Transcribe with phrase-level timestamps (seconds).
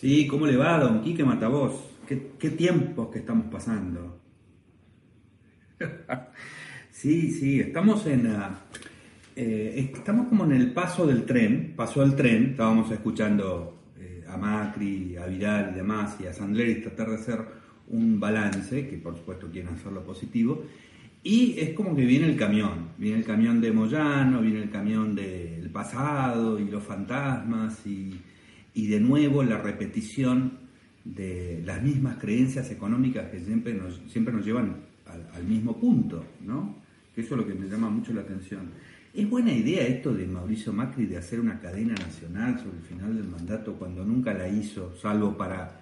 [0.00, 1.74] Sí, ¿cómo le va, don Quique Matavoz?
[2.08, 4.18] ¿Qué, qué tiempos que estamos pasando?
[6.90, 8.28] sí, sí, estamos en...
[8.28, 8.60] ah,
[9.36, 14.38] eh, estamos como en el paso del tren, pasó el tren, estábamos escuchando eh, a
[14.38, 17.44] Macri, a Vidal y demás, y a Sandleri tratar de hacer
[17.88, 20.64] un balance, que por supuesto quieren hacerlo positivo,
[21.22, 25.14] y es como que viene el camión, viene el camión de Moyano, viene el camión
[25.14, 28.18] del pasado y los fantasmas y,
[28.74, 30.58] y de nuevo la repetición
[31.04, 34.76] de las mismas creencias económicas que siempre nos, siempre nos llevan
[35.34, 36.76] al, mismo punto, ¿no?
[37.14, 38.70] Que eso es lo que me llama mucho la atención.
[39.12, 43.16] ¿Es buena idea esto de Mauricio Macri de hacer una cadena nacional sobre el final
[43.16, 45.80] del mandato cuando nunca la hizo, salvo para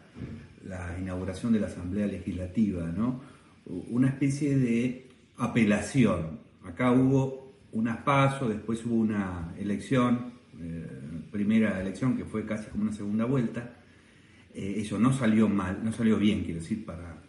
[0.66, 3.20] la inauguración de la Asamblea Legislativa, ¿no?
[3.66, 6.41] Una especie de apelación.
[6.64, 10.97] Acá hubo unas pasos, después hubo una elección, eh,
[11.39, 13.77] primera elección que fue casi como una segunda vuelta.
[14.53, 17.22] Eh, eso no salió mal, no salió bien, quiero decir, para,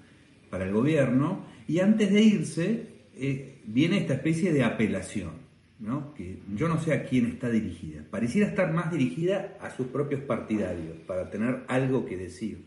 [0.49, 1.45] para el gobierno.
[1.67, 5.33] Y antes de irse, eh, viene esta especie de apelación,
[5.79, 6.15] ¿no?
[6.15, 8.03] que yo no sé a quién está dirigida.
[8.09, 12.65] Pareciera estar más dirigida a sus propios partidarios, para tener algo que decir.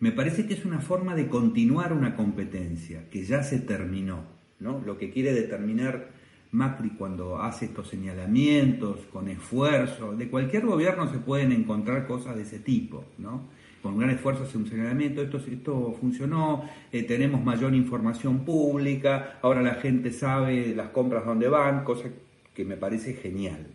[0.00, 4.24] Me parece que es una forma de continuar una competencia que ya se terminó.
[4.60, 4.80] ¿no?
[4.80, 6.13] Lo que quiere determinar
[6.54, 12.42] Macri cuando hace estos señalamientos con esfuerzo, de cualquier gobierno se pueden encontrar cosas de
[12.42, 13.42] ese tipo, ¿no?
[13.82, 19.62] Con gran esfuerzo hace un señalamiento, esto, esto funcionó, eh, tenemos mayor información pública, ahora
[19.62, 22.08] la gente sabe las compras dónde van, cosa
[22.54, 23.66] que me parece genial.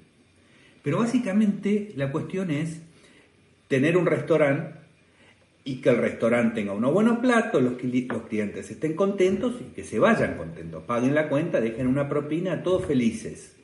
[0.81, 2.81] Pero básicamente la cuestión es
[3.67, 4.78] tener un restaurante
[5.63, 9.83] y que el restaurante tenga unos buenos platos, los, los, clientes estén contentos y que
[9.83, 13.55] se vayan contentos, paguen la cuenta, dejen una propina, todos felices.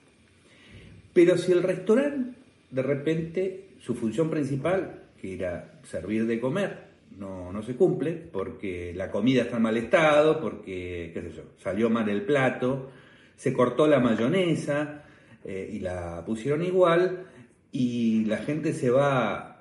[1.14, 2.38] Pero si el restaurante,
[2.72, 6.86] de repente, su función principal, que era servir de comer,
[7.18, 11.44] no, no se cumple, porque la comida está en mal estado, porque, qué sé yo,
[11.64, 12.92] salió mal el plato,
[13.38, 15.04] se cortó la mayonesa
[15.46, 17.26] eh, y la pusieron igual,
[17.72, 19.55] y la gente se va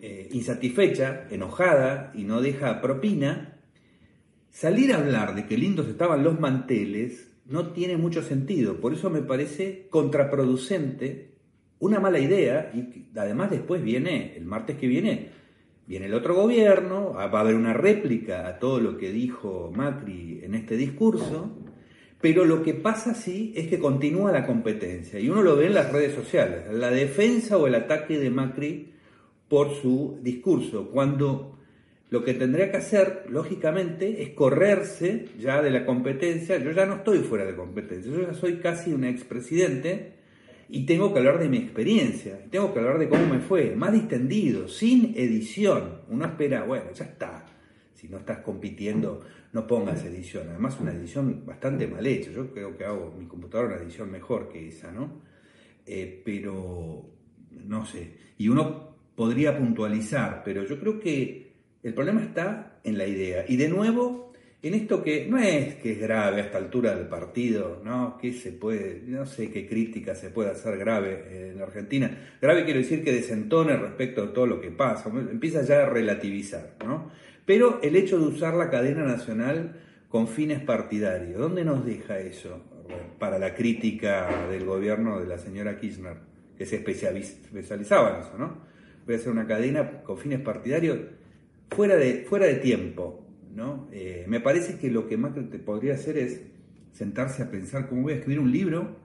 [0.00, 3.58] eh, insatisfecha, enojada y no deja propina,
[4.50, 8.80] salir a hablar de que lindos estaban los manteles no tiene mucho sentido.
[8.80, 11.30] Por eso me parece contraproducente,
[11.78, 15.30] una mala idea, y además después viene, el martes que viene,
[15.86, 20.40] viene el otro gobierno, va a haber una réplica a todo lo que dijo Macri
[20.42, 21.56] en este discurso,
[22.20, 25.74] pero lo que pasa sí es que continúa la competencia, y uno lo ve en
[25.74, 28.92] las redes sociales, la defensa o el ataque de Macri
[29.48, 31.56] por su discurso, cuando
[32.08, 36.58] lo que tendría que hacer, lógicamente, es correrse ya de la competencia.
[36.58, 40.14] Yo ya no estoy fuera de competencia, yo ya soy casi un expresidente
[40.68, 43.92] y tengo que hablar de mi experiencia, tengo que hablar de cómo me fue, más
[43.92, 46.02] distendido, sin edición.
[46.08, 47.46] Uno espera, bueno, ya está.
[47.94, 50.48] Si no estás compitiendo, no pongas edición.
[50.50, 52.30] Además, una edición bastante mal hecha.
[52.30, 55.22] Yo creo que hago mi computadora una edición mejor que esa, ¿no?
[55.86, 57.04] Eh, pero,
[57.64, 58.14] no sé.
[58.38, 63.44] Y uno podría puntualizar, pero yo creo que el problema está en la idea.
[63.48, 64.32] Y de nuevo,
[64.62, 68.18] en esto que no es que es grave a esta altura del partido, ¿no?
[68.18, 72.36] Que se puede, no sé qué crítica se puede hacer grave en Argentina.
[72.40, 76.76] Grave quiero decir que desentone respecto a todo lo que pasa, empieza ya a relativizar,
[76.84, 77.10] ¿no?
[77.44, 82.60] Pero el hecho de usar la cadena nacional con fines partidarios, ¿dónde nos deja eso
[83.18, 86.16] para la crítica del gobierno de la señora Kirchner,
[86.56, 88.75] que se especializaba en eso, ¿no?
[89.06, 90.98] Voy a hacer una cadena con fines partidarios
[91.70, 93.24] fuera de, fuera de tiempo.
[93.54, 93.88] ¿no?
[93.92, 96.42] Eh, me parece que lo que más te podría hacer es
[96.92, 98.96] sentarse a pensar cómo voy a escribir un libro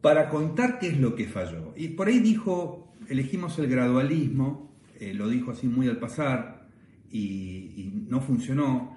[0.00, 1.72] para contar qué es lo que falló.
[1.76, 4.70] Y por ahí dijo, elegimos el gradualismo,
[5.00, 6.68] eh, lo dijo así muy al pasar,
[7.10, 8.96] y, no funcionó.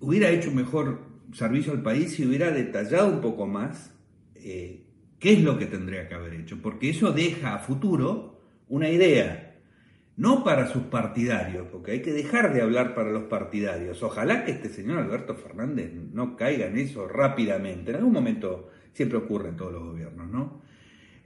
[0.00, 1.00] Hubiera hecho mejor
[1.32, 3.94] servicio al país si hubiera detallado un poco más
[4.34, 4.84] eh,
[5.18, 8.37] qué es lo que tendría que haber hecho, porque eso deja a futuro
[8.68, 9.56] una idea,
[10.16, 14.02] no para sus partidarios, porque hay que dejar de hablar para los partidarios.
[14.02, 17.90] Ojalá que este señor Alberto Fernández no caiga en eso rápidamente.
[17.90, 20.62] En algún momento siempre ocurre en todos los gobiernos, ¿no?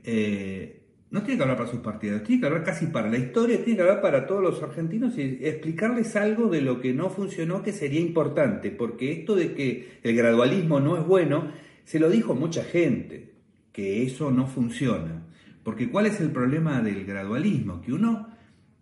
[0.05, 3.63] Eh, no tiene que hablar para sus partidos, tiene que hablar casi para la historia,
[3.63, 7.63] tiene que hablar para todos los argentinos y explicarles algo de lo que no funcionó
[7.63, 11.53] que sería importante, porque esto de que el gradualismo no es bueno,
[11.85, 13.33] se lo dijo mucha gente,
[13.73, 15.27] que eso no funciona.
[15.63, 17.81] Porque ¿cuál es el problema del gradualismo?
[17.81, 18.29] Que uno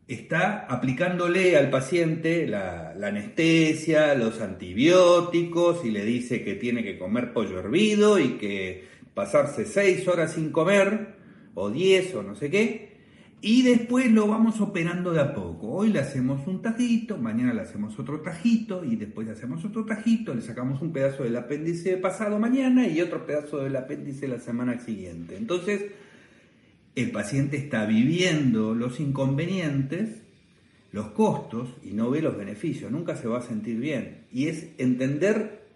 [0.09, 7.33] está aplicándole al paciente la, anestesia, los antibióticos y le dice que tiene que comer
[7.33, 11.15] pollo hervido y que pasarse seis horas sin comer
[11.55, 12.91] o 10 o no sé qué,
[13.43, 15.69] y después lo vamos operando de a poco.
[15.69, 19.85] Hoy le hacemos un tajito, mañana le hacemos otro tajito y después le hacemos otro
[19.87, 24.41] tajito, le sacamos un pedazo del apéndice pasado mañana y otro pedazo del apéndice la
[24.41, 25.37] semana siguiente.
[25.37, 25.87] Entonces,
[26.95, 30.23] el paciente está viviendo los inconvenientes,
[30.93, 34.27] los costos y no ve los beneficios, nunca se va a sentir bien.
[34.33, 35.69] Y es entender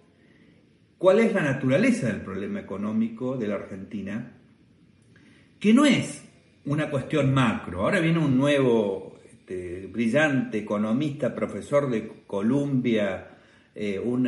[0.99, 4.33] cuál es la naturaleza del problema económico de la Argentina
[5.61, 6.25] que no es
[6.67, 7.83] una cuestión macro.
[7.83, 13.39] Ahora viene un nuevo este, brillante economista, profesor de Columbia,
[13.75, 14.27] eh, un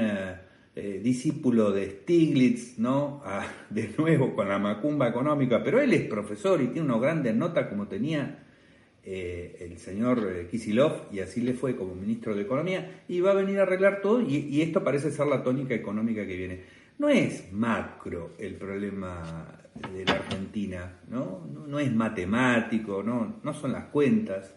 [0.78, 3.23] eh, discípulo de Stiglitz, ¿no?
[3.25, 7.34] Ah, de nuevo con la macumba económica, pero él es profesor y tiene una grandes
[7.34, 8.44] notas como tenía
[9.02, 13.34] eh, el señor Kisilov, y así le fue como ministro de Economía, y va a
[13.34, 16.61] venir a arreglar todo, y, esto parece ser la tónica económica que viene.
[16.99, 19.61] No es macro el problema
[19.94, 21.46] de la Argentina, ¿no?
[21.69, 24.55] No, es matemático, no, no son las cuentas,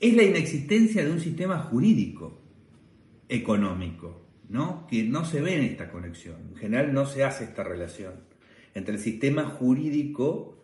[0.00, 2.40] es la inexistencia de un sistema jurídico
[3.28, 4.86] económico, ¿no?
[4.86, 6.36] que no se ve en esta conexión.
[6.50, 8.14] En general no se hace esta relación
[8.74, 10.58] entre el sistema jurídico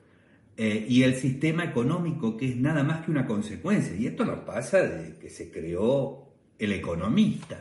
[0.56, 3.96] eh, y el sistema económico, que es nada más que una consecuencia.
[3.96, 7.58] Y esto nos pasa desde que se creó el economista.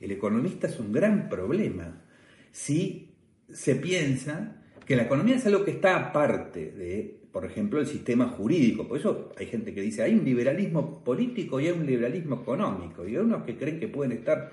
[0.00, 2.02] El economista es un gran problema
[2.50, 3.14] si
[3.52, 4.56] se piensa
[4.86, 8.88] que la economía es algo que está aparte de, por ejemplo, el sistema jurídico.
[8.88, 13.06] Por eso hay gente que dice, hay un liberalismo político y hay un liberalismo económico.
[13.06, 14.50] Y hay unos que creen que pueden estar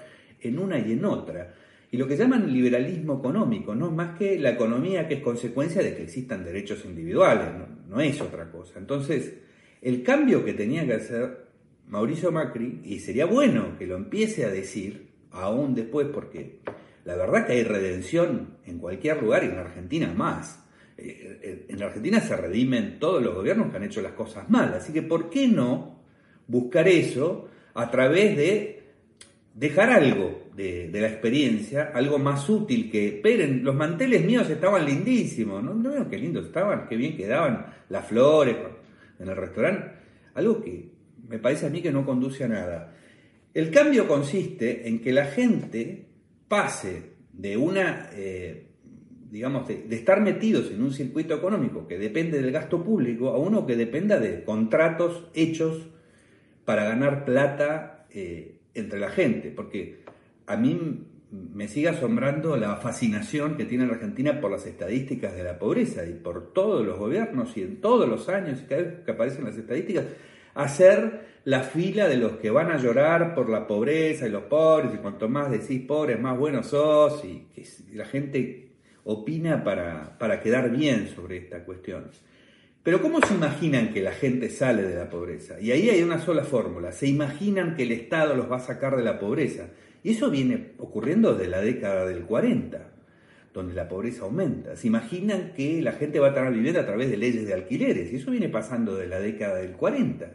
[0.47, 1.53] en una y en otra.
[1.91, 5.81] Y lo que llaman liberalismo económico no es más que la economía que es consecuencia
[5.81, 8.79] de que existan derechos individuales, no, no es otra cosa.
[8.79, 9.33] Entonces,
[9.81, 11.45] el cambio que tenía que hacer
[11.87, 16.59] Mauricio Macri, y sería bueno que lo empiece a decir, aún después, porque
[17.03, 20.63] la verdad que hay redención en cualquier lugar y en Argentina más.
[20.97, 24.73] Eh, eh, en Argentina se redimen todos los gobiernos que han hecho las cosas mal.
[24.73, 26.03] Así que, ¿por qué no
[26.47, 28.74] buscar eso a través de
[29.55, 35.63] dejar algo de, la experiencia, algo más útil que, esperen, los manteles míos estaban lindísimos,
[35.63, 35.73] ¿no?
[35.73, 38.57] ¿No qué lindos estaban, qué bien quedaban las flores
[39.17, 39.91] en el restaurante?
[40.35, 40.89] Algo que
[41.27, 42.93] me parece a mí que no conduce a nada.
[43.53, 46.05] El cambio consiste en que la gente
[46.49, 48.67] pase de una, eh,
[49.31, 53.65] digamos, de, estar metidos en un circuito económico que depende del gasto público a uno
[53.65, 55.87] que dependa de contratos hechos
[56.65, 59.49] para ganar plata eh, entre la gente.
[59.49, 60.03] Porque
[60.45, 65.43] a mí me sigue asombrando la fascinación que tiene la Argentina por las estadísticas de
[65.43, 69.11] la pobreza y por todos los gobiernos y en todos los años, cada vez que
[69.11, 70.05] aparecen las estadísticas,
[70.53, 74.93] hacer la fila de los que van a llorar por la pobreza y los pobres,
[74.93, 77.63] y cuanto más decís pobres, más buenos sos, y que
[77.93, 78.69] la gente
[79.03, 82.09] opina para, para quedar bien sobre esta cuestión.
[82.85, 85.59] Pero ¿cómo se imaginan que la gente sale de la pobreza?
[85.59, 88.95] Y ahí hay una sola fórmula, se imaginan que el Estado los va a sacar
[88.95, 89.69] de la pobreza.
[90.03, 92.91] Y eso viene ocurriendo desde la década del 40,
[93.55, 94.75] donde la pobreza aumenta.
[94.75, 98.13] Se imaginan que la gente va a estar viviendo a través de leyes de alquileres,
[98.13, 100.31] y eso viene pasando desde la década del 40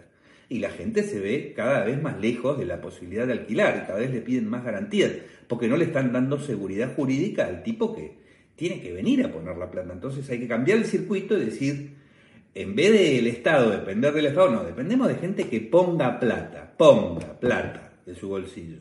[0.49, 3.87] y la gente se ve cada vez más lejos de la posibilidad de alquilar y
[3.87, 5.13] cada vez le piden más garantías
[5.47, 8.19] porque no le están dando seguridad jurídica al tipo que
[8.57, 9.93] tiene que venir a poner la plata.
[9.93, 12.00] Entonces hay que cambiar el circuito y decir,
[12.55, 17.39] en vez del Estado, depender del Estado, no, dependemos de gente que ponga plata, ponga
[17.39, 18.81] plata de su bolsillo.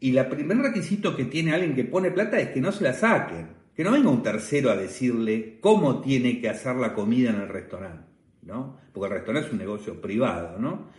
[0.00, 2.92] Y el primer requisito que tiene alguien que pone plata es que no se la
[2.92, 7.40] saquen, que no venga un tercero a decirle cómo tiene que hacer la comida en
[7.40, 8.12] el restaurante.
[8.42, 8.78] ¿no?
[8.92, 10.90] Porque el restaurante es un negocio privado, ¿no?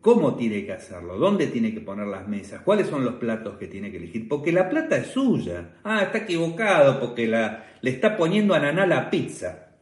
[0.00, 1.16] ¿Cómo tiene que hacerlo?
[1.16, 2.62] ¿Dónde tiene que poner las mesas?
[2.62, 4.28] ¿Cuáles son los platos que tiene que elegir?
[4.28, 5.76] Porque la plata es suya.
[5.84, 9.76] Ah, está equivocado porque la, le está poniendo ananá la pizza,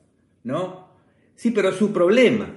[0.44, 0.89] ¿no?
[1.40, 2.50] Sí, pero su problema.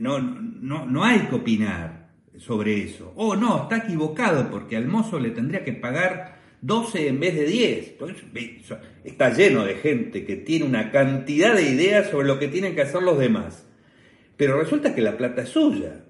[0.00, 3.12] No, no, no hay que opinar sobre eso.
[3.16, 7.46] Oh, no, está equivocado porque al mozo le tendría que pagar 12 en vez de
[7.46, 7.94] 10.
[9.02, 12.82] Está lleno de gente que tiene una cantidad de ideas sobre lo que tienen que
[12.82, 13.66] hacer los demás.
[14.36, 16.04] Pero resulta que la plata es suya.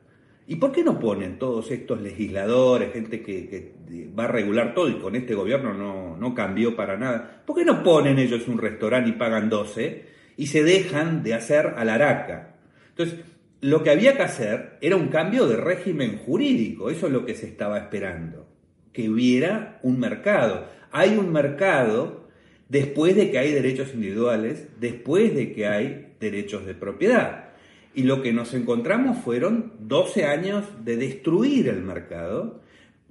[0.46, 3.72] ¿Y por qué no ponen todos estos legisladores, gente que,
[4.16, 7.42] va a regular todo y con este gobierno no, no, cambió para nada?
[7.46, 11.74] ¿Por qué no ponen ellos un restaurante y pagan 12 y se dejan de hacer
[11.76, 12.54] a la araca.
[12.90, 13.20] Entonces,
[13.60, 17.34] lo que había que hacer era un cambio de régimen jurídico, eso es lo que
[17.34, 18.46] se estaba esperando,
[18.92, 20.66] que hubiera un mercado.
[20.92, 22.28] Hay un mercado
[22.68, 27.50] después de que hay derechos individuales, después de que hay derechos de propiedad.
[27.94, 32.60] Y lo que nos encontramos fueron 12 años de destruir el mercado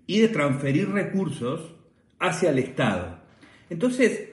[0.06, 1.74] y de transferir recursos
[2.20, 3.20] hacia el Estado.
[3.70, 4.30] Entonces,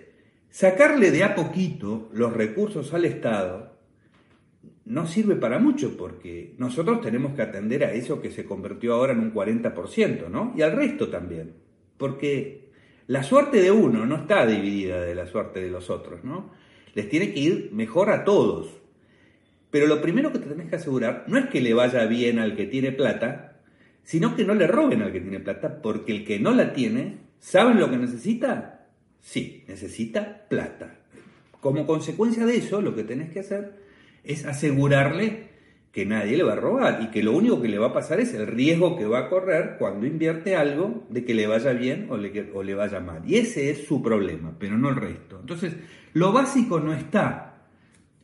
[0.53, 3.73] sacarle de a poquito los recursos al Estado
[4.85, 9.15] no sirve para mucho porque nosotros tenemos que atender a eso que se convirtió ahora
[9.15, 10.53] en un 40%, ¿no?
[10.55, 11.55] Y al resto también.
[11.97, 12.69] Porque
[13.07, 16.51] la suerte de uno no está dividida de la suerte de los otros, ¿no?
[16.95, 18.69] Les tiene que ir mejor a todos.
[19.71, 22.57] Pero lo primero que te tenés que asegurar no es que le vaya bien al
[22.57, 23.61] que tiene plata,
[24.03, 27.21] sino que no le roben al que tiene plata, porque el que no la tiene,
[27.39, 28.82] ¿saben lo que necesita?
[29.23, 30.99] Sí, necesita plata.
[31.61, 33.73] Como consecuencia de eso, lo que tenés que hacer
[34.25, 35.52] es asegurarle
[35.93, 38.19] que nadie le va a robar y que lo único que le va a pasar
[38.19, 42.09] es el riesgo que va a correr cuando invierte algo de que le vaya bien
[42.11, 43.23] o le, vaya mal.
[43.26, 45.38] Y ese es su problema, pero no el resto.
[45.41, 45.75] Entonces,
[46.14, 47.62] lo básico no está.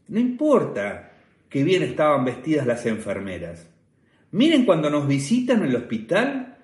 [0.09, 1.12] No importa
[1.49, 3.69] que bien estaban vestidas las enfermeras.
[4.33, 6.57] Miren cuando nos visitan en el hospital,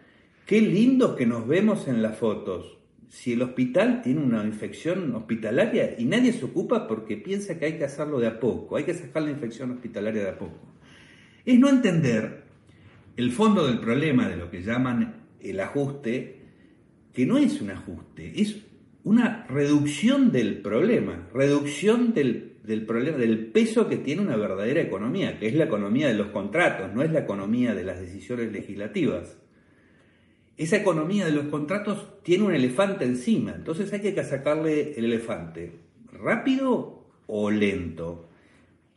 [0.44, 2.78] qué lindo que nos vemos en las fotos
[3.14, 7.78] si el hospital tiene una infección hospitalaria y nadie se ocupa porque piensa que hay
[7.78, 10.74] que hacerlo de a poco, hay que sacar la infección hospitalaria de a poco.
[11.44, 12.42] Es no entender
[13.16, 16.40] el fondo del problema de lo que llaman el ajuste,
[17.12, 18.64] que no es un ajuste, es
[19.04, 25.38] una reducción del problema, reducción del, del problema, del peso que tiene una verdadera economía,
[25.38, 29.38] que es la economía de los contratos, no es la economía de las decisiones legislativas
[30.56, 35.72] esa economía de los contratos tiene un elefante encima, entonces hay que sacarle el elefante.
[36.12, 38.28] ¿Rápido o lento?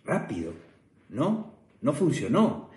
[0.05, 0.53] Rápido,
[1.09, 1.53] ¿no?
[1.81, 2.69] No funcionó.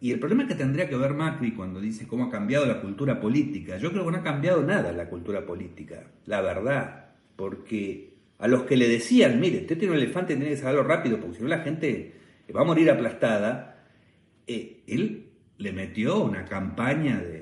[0.00, 3.20] Y el problema que tendría que ver Macri cuando dice cómo ha cambiado la cultura
[3.20, 8.48] política, yo creo que no ha cambiado nada la cultura política, la verdad, porque a
[8.48, 11.42] los que le decían, mire, usted tiene un elefante, tiene que sacarlo rápido, porque si
[11.42, 12.14] no la gente
[12.54, 13.84] va a morir aplastada,
[14.46, 15.26] eh, él
[15.58, 17.35] le metió una campaña de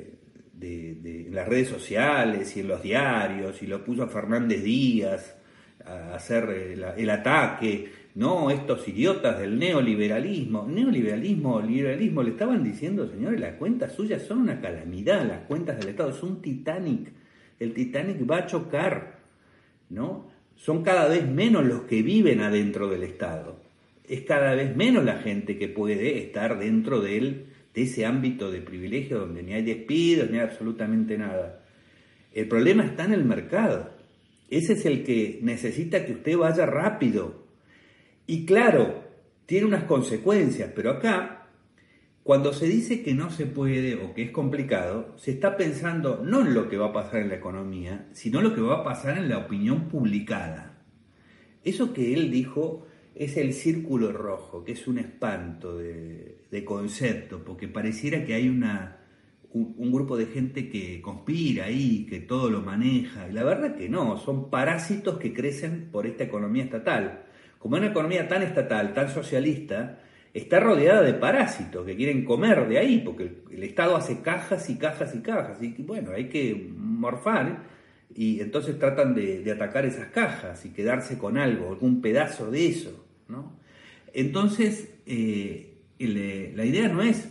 [0.58, 5.36] de, las redes sociales y en los diarios, y lo puso a Fernández Díaz
[5.84, 6.48] a hacer
[6.96, 13.92] el, ataque, no, estos idiotas del neoliberalismo, neoliberalismo, liberalismo, le estaban diciendo, señores, las cuentas
[13.92, 17.10] suyas son una calamidad, las cuentas del Estado, es un Titanic,
[17.58, 19.18] el Titanic va a chocar,
[19.90, 20.30] ¿no?
[20.56, 23.60] Son cada vez menos los que viven adentro del Estado,
[24.08, 28.50] es cada vez menos la gente que puede estar dentro de él de ese ámbito
[28.50, 31.64] de privilegio donde ni hay despidos, ni hay absolutamente nada.
[32.32, 33.90] El problema está en el mercado.
[34.48, 37.44] Ese es el que necesita que usted vaya rápido.
[38.26, 39.02] Y claro,
[39.46, 41.48] tiene unas consecuencias, pero acá,
[42.22, 46.42] cuando se dice que no se puede o que es complicado, se está pensando no
[46.42, 49.18] en lo que va a pasar en la economía, sino lo que va a pasar
[49.18, 50.78] en la opinión publicada.
[51.64, 56.33] Eso que él dijo es el círculo rojo, que es un espanto de,
[56.64, 58.98] concepto, porque pareciera que hay una,
[59.52, 63.88] un, grupo de gente que conspira ahí, que todo lo maneja, y la verdad que
[63.88, 67.24] no, son parásitos que crecen por esta economía estatal.
[67.58, 70.00] Como una economía tan estatal, tan socialista,
[70.32, 74.76] está rodeada de parásitos que quieren comer de ahí, porque el, Estado hace cajas y
[74.76, 77.74] cajas y cajas, y bueno, hay que morfar
[78.14, 83.04] y entonces tratan de, atacar esas cajas y quedarse con algo, algún pedazo de eso.
[83.28, 83.56] ¿no?
[84.12, 85.73] Entonces, eh,
[86.08, 87.28] la idea no es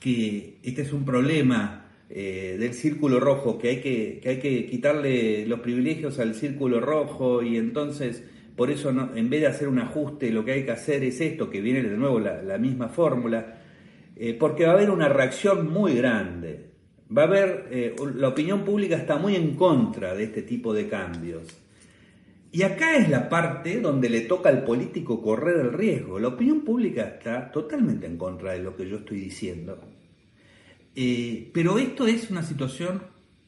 [0.00, 5.46] que este es un problema eh, del círculo rojo, que hay que, hay que quitarle
[5.46, 8.24] los privilegios al círculo rojo y entonces
[8.56, 11.20] por eso no, en vez de hacer un ajuste lo que hay que hacer es
[11.20, 13.60] esto, que viene de nuevo la, misma fórmula,
[14.16, 16.68] eh, porque va a haber una reacción muy grande
[17.16, 20.88] va a haber, eh, la opinión pública está muy en contra de este tipo de
[20.88, 21.42] cambios.
[22.50, 26.18] Y acá es la parte donde le toca al político correr el riesgo.
[26.18, 29.78] La opinión pública está totalmente en contra de lo que yo estoy diciendo.
[30.94, 33.02] Eh, pero esto es una situación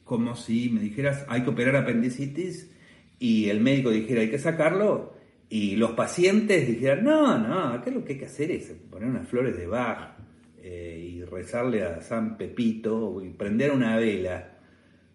[0.04, 2.70] como si me dijeras hay que operar apendicitis
[3.18, 5.14] y el médico dijera hay que sacarlo
[5.48, 9.28] y los pacientes dijeran no, no, acá lo que hay que hacer es poner unas
[9.28, 10.16] flores de Bach
[10.62, 14.58] eh, y rezarle a San Pepito y prender una vela.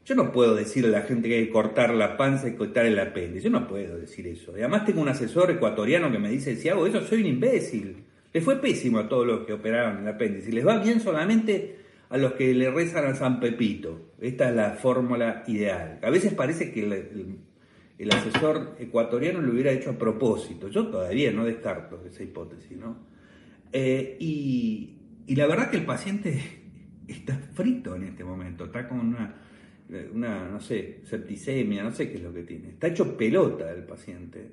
[0.05, 2.85] Yo no puedo decirle a la gente que hay que cortar la panza y cortar
[2.85, 3.45] el apéndice.
[3.45, 4.51] Yo no puedo decir eso.
[4.53, 8.03] además tengo un asesor ecuatoriano que me dice, si hago eso soy un imbécil.
[8.31, 10.51] Le fue pésimo a todos los que operaron el apéndice.
[10.51, 11.77] Les va bien solamente
[12.09, 14.11] a los que le rezan a San Pepito.
[14.19, 15.99] Esta es la fórmula ideal.
[16.03, 16.83] A veces parece que
[17.97, 20.67] el asesor ecuatoriano lo hubiera hecho a propósito.
[20.69, 22.97] Yo todavía no descarto esa hipótesis, ¿no?
[23.71, 26.39] Eh, y, y, la verdad que el paciente
[27.07, 29.35] está frito en este momento, está con una,
[30.13, 32.69] una, no sé, septicemia, no sé qué es lo que tiene.
[32.69, 34.51] Está hecho pelota el paciente.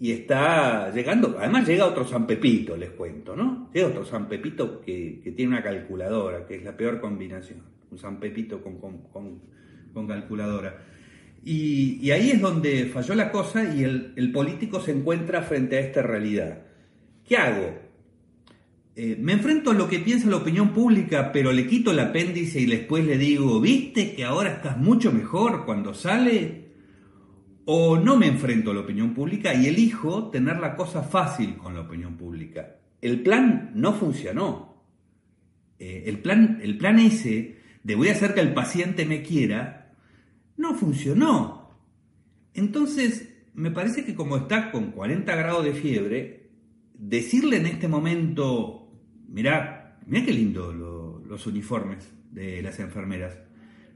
[0.00, 3.68] Y está llegando, además llega otro San Pepito, les cuento, ¿no?
[3.74, 7.62] Llega otro San Pepito que, que tiene una calculadora, que es la peor combinación.
[7.90, 9.40] Un San Pepito con, con,
[9.92, 10.78] con calculadora.
[11.44, 16.02] Y, ahí es donde falló la cosa y el, político se encuentra frente a esta
[16.02, 16.62] realidad.
[17.26, 17.87] ¿Qué hago?
[19.00, 22.58] Eh, me enfrento a lo que piensa la opinión pública, pero le quito el apéndice
[22.58, 26.72] y después le digo, ¿viste que ahora estás mucho mejor cuando sale?
[27.64, 31.76] O no me enfrento a la opinión pública y elijo tener la cosa fácil con
[31.76, 32.80] la opinión pública.
[33.00, 34.82] El plan no funcionó.
[35.78, 39.94] Eh, el, plan, el plan ese de voy a hacer que el paciente me quiera
[40.56, 41.78] no funcionó.
[42.52, 46.50] Entonces, me parece que como está con 40 grados de fiebre,
[46.94, 48.77] decirle en este momento,
[49.28, 53.38] mirá, mirá qué lindo los uniformes de las enfermeras,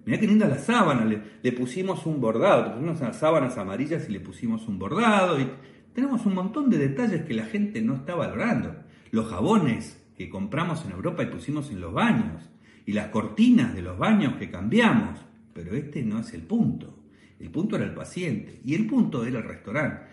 [0.07, 4.13] mirá qué linda la sábana, le, pusimos un bordado, le pusimos unas sábanas amarillas y
[4.13, 5.49] le pusimos un bordado, y
[5.93, 8.77] tenemos un montón de detalles que la gente no está valorando.
[9.11, 12.49] Los jabones que compramos en Europa y pusimos en los baños,
[12.87, 15.19] y las cortinas de los baños que cambiamos,
[15.53, 16.99] pero este no es el punto.
[17.39, 20.07] El punto era el paciente y el punto era el restaurante.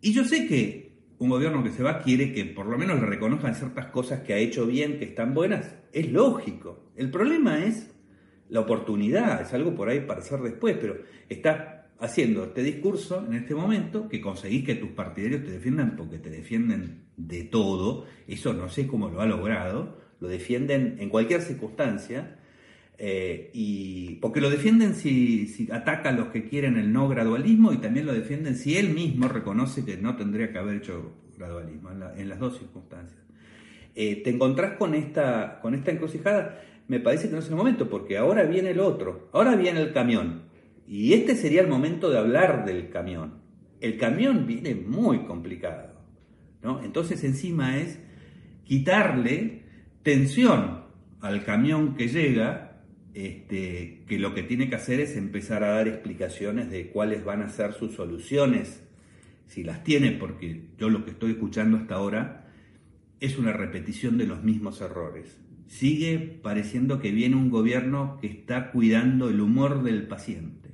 [0.00, 0.91] Y yo sé que
[1.22, 4.34] un gobierno que se va quiere que por lo menos le reconozcan ciertas cosas que
[4.34, 5.72] ha hecho bien, que están buenas.
[5.92, 6.90] Es lógico.
[6.96, 7.94] El problema es
[8.48, 10.96] la oportunidad, es algo por ahí para hacer después, pero
[11.28, 16.18] está haciendo este discurso en este momento que conseguís que tus partidarios te defiendan porque
[16.18, 18.04] te defienden de todo.
[18.26, 19.98] Eso no sé cómo lo ha logrado.
[20.18, 22.36] Lo defienden en cualquier circunstancia
[22.98, 27.78] eh, y porque lo defienden si, ataca a los que quieren el no gradualismo y
[27.78, 32.28] también lo defienden si él mismo reconoce que no tendría que haber hecho gradualismo en,
[32.28, 33.20] las dos circunstancias.
[33.94, 37.88] Eh, te encontrás con esta, con esta encrucijada, me parece que no es el momento,
[37.88, 40.42] porque ahora viene el otro, ahora viene el camión.
[40.86, 43.34] Y este sería el momento de hablar del camión.
[43.80, 45.92] El camión viene muy complicado.
[46.62, 46.82] ¿no?
[46.82, 47.98] Entonces encima es
[48.64, 49.62] quitarle
[50.02, 50.82] tensión
[51.20, 52.71] al camión que llega
[53.14, 57.42] este, que lo que tiene que hacer es empezar a dar explicaciones de cuáles van
[57.42, 58.82] a ser sus soluciones,
[59.46, 62.48] si las tiene, porque yo lo que estoy escuchando hasta ahora
[63.20, 65.38] es una repetición de los mismos errores.
[65.66, 70.70] Sigue pareciendo que viene un gobierno que está cuidando el humor del paciente.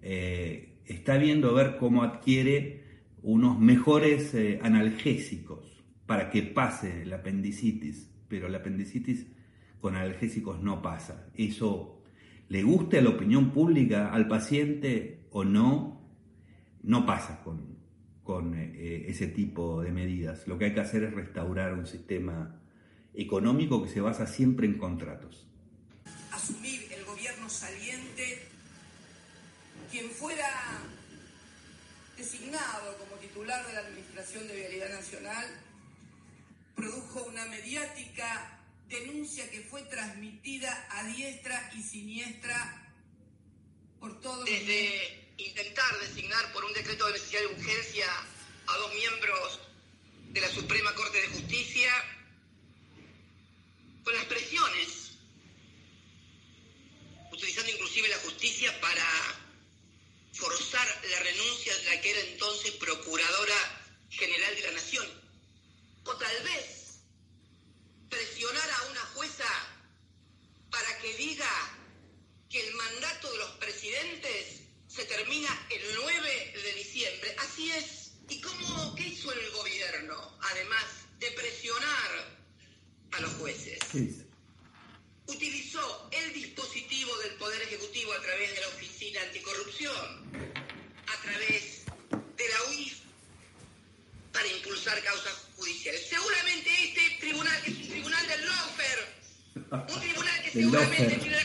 [0.00, 2.82] Eh, está viendo a ver cómo adquiere
[3.22, 9.26] unos mejores eh, analgésicos para que pase la apendicitis, pero la apendicitis
[9.82, 11.26] con analgésicos no pasa.
[11.34, 12.00] Eso
[12.48, 16.00] le guste a la opinión pública, al paciente o no,
[16.84, 17.78] no pasa con,
[18.22, 20.46] con eh, ese tipo de medidas.
[20.46, 22.60] Lo que hay que hacer es restaurar un sistema
[23.12, 25.48] económico que se basa siempre en contratos.
[26.30, 28.46] Asumir el gobierno saliente,
[29.90, 30.48] quien fuera
[32.16, 35.44] designado como titular de la Administración de Vialidad Nacional,
[36.76, 38.51] produjo una mediática
[38.92, 42.94] denuncia que fue transmitida a diestra y siniestra
[43.98, 44.44] por todos.
[44.44, 48.06] Desde intentar designar por un decreto de necesidad de urgencia
[48.66, 49.60] a dos miembros
[50.30, 51.90] de la Suprema Corte de Justicia,
[54.04, 55.12] con las presiones,
[57.32, 59.04] utilizando inclusive la justicia para
[60.32, 63.54] forzar la renuncia de la que era entonces Procuradora
[64.10, 65.06] General de la Nación.
[66.04, 66.81] O tal vez
[68.12, 69.48] presionar a una jueza
[70.70, 71.48] para que diga
[72.50, 77.34] que el mandato de los presidentes se termina el 9 de diciembre.
[77.38, 78.12] Así es.
[78.28, 80.84] ¿Y cómo, qué hizo el gobierno, además
[81.18, 82.36] de presionar
[83.12, 83.78] a los jueces?
[85.26, 90.32] Utilizó el dispositivo del Poder Ejecutivo a través de la Oficina Anticorrupción,
[91.06, 91.84] a través
[92.36, 93.01] de la UIF,
[94.32, 96.06] para impulsar causas judiciales.
[96.08, 99.22] Seguramente este tribunal, que es un tribunal del lawfare,
[99.70, 101.36] un tribunal que seguramente tiene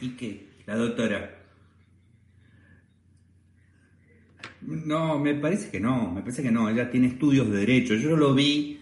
[0.00, 0.48] ¿y qué?
[0.66, 1.42] La doctora.
[4.62, 7.94] No, me parece que no, me parece que no, ella tiene estudios de derecho.
[7.94, 8.80] Yo lo vi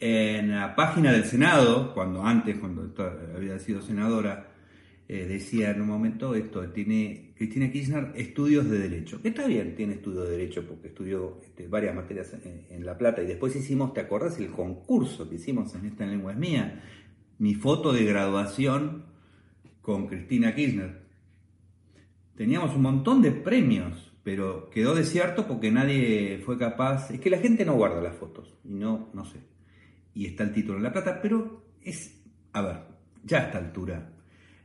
[0.00, 2.94] en la página del Senado, cuando antes, cuando
[3.34, 4.48] había sido senadora,
[5.08, 9.22] eh, decía en un momento esto, tiene Cristina Kirchner estudios de derecho.
[9.22, 12.34] Que está bien, tiene estudios de derecho porque estudió este, varias materias
[12.70, 14.38] en, La Plata y después hicimos, ¿te acordás?
[14.38, 16.82] El concurso que hicimos en esta lengua es mía,
[17.38, 19.04] mi foto de graduación
[19.86, 21.06] con Cristina Kirchner.
[22.34, 27.38] Teníamos un montón de premios pero quedó desierto porque nadie fue capaz, es que la
[27.38, 29.38] gente no guarda las fotos, y no, no sé,
[30.14, 32.76] y está el título en la plata, pero es, a ver,
[33.22, 34.10] ya a esta altura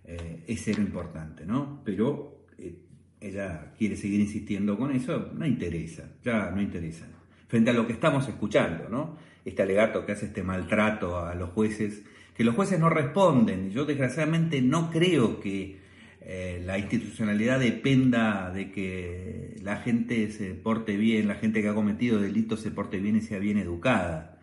[0.04, 1.84] eh, es ser importante, ¿no?
[1.86, 2.76] Pero eh,
[3.20, 7.08] ella quiere seguir insistiendo con eso, no interesa, ya no interesa.
[7.48, 9.16] Frente a lo que estamos escuchando, ¿no?
[9.46, 12.04] Este alegato que hace este maltrato a los jueces,
[12.42, 15.78] que los jueces no responden, yo desgraciadamente no creo que
[16.22, 21.76] eh, la institucionalidad dependa de que la gente se porte bien, la gente que ha
[21.76, 24.40] cometido delitos se porte bien y sea bien educada.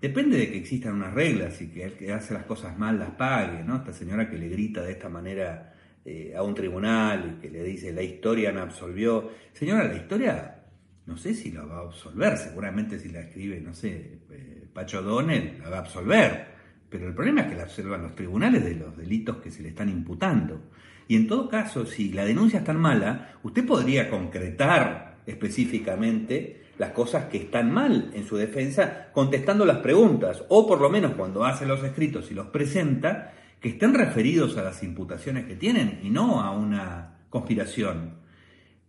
[0.00, 3.12] Depende de que existan unas reglas y que el que hace las cosas mal las
[3.12, 3.76] pague, ¿no?
[3.76, 5.74] Esta señora que le grita de esta manera
[6.04, 9.30] eh, a un tribunal y que le dice la historia me absolvió.
[9.52, 10.64] Señora, la historia
[11.06, 15.02] no sé si la va a absolver, seguramente si la escribe, no sé, eh, Pacho
[15.02, 16.57] Donel la va a absolver,
[16.90, 19.70] pero el problema es que la observan los tribunales de los delitos que se le
[19.70, 20.60] están imputando.
[21.06, 26.92] Y en todo caso, si la denuncia es tan mala, usted podría concretar específicamente las
[26.92, 31.44] cosas que están mal en su defensa contestando las preguntas, o por lo menos cuando
[31.44, 36.10] hace los escritos y los presenta, que estén referidos a las imputaciones que tienen y
[36.10, 38.14] no a una conspiración.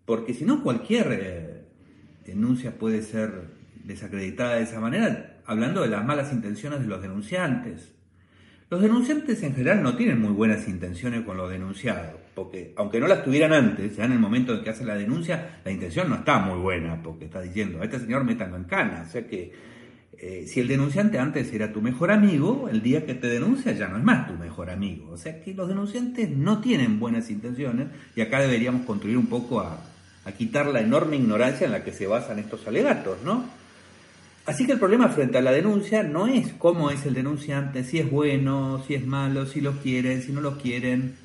[0.05, 1.65] Porque si no, cualquier eh,
[2.25, 7.91] denuncia puede ser desacreditada de esa manera, hablando de las malas intenciones de los denunciantes.
[8.69, 13.07] Los denunciantes en general no tienen muy buenas intenciones con los denunciados, porque aunque no
[13.07, 16.17] las tuvieran antes, ya en el momento en que hacen la denuncia, la intención no
[16.17, 19.05] está muy buena, porque está diciendo, a este señor métanlo en cana.
[19.07, 19.51] O sea que
[20.19, 23.87] eh, si el denunciante antes era tu mejor amigo, el día que te denuncia ya
[23.87, 25.09] no es más tu mejor amigo.
[25.09, 29.61] O sea que los denunciantes no tienen buenas intenciones y acá deberíamos construir un poco
[29.61, 29.81] a
[30.37, 33.57] quitar la enorme ignorancia en la que se basan estos alegatos, ¿no?
[34.49, 37.99] Así que el problema frente a la denuncia no es cómo es el denunciante, si
[37.99, 41.15] es bueno, si es malo, si lo quieren, si no lo quieren.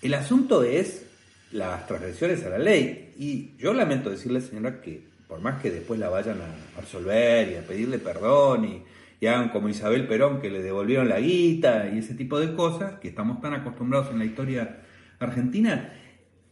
[0.00, 1.04] El asunto es
[1.52, 3.12] las transgresiones a la ley.
[3.18, 7.56] Y yo lamento decirle, señora, que por más que después la vayan a absolver y
[7.56, 8.82] a pedirle perdón y,
[9.20, 12.98] y hagan como Isabel Perón, que le devolvieron la guita y ese tipo de cosas,
[13.00, 14.78] que estamos tan acostumbrados en la historia
[15.18, 15.92] argentina,